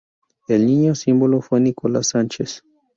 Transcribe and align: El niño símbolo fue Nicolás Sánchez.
El 0.47 0.65
niño 0.65 0.95
símbolo 0.95 1.41
fue 1.43 1.59
Nicolás 1.61 2.07
Sánchez. 2.07 2.63